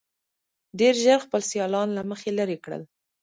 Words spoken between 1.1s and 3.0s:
خپل سیالان له مخې لرې کړل.